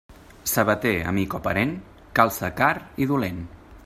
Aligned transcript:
Sabater 0.51 0.93
amic 1.11 1.35
o 1.39 1.41
parent, 1.49 1.75
calça 2.21 2.51
car 2.63 2.73
i 3.05 3.09
dolent. 3.13 3.45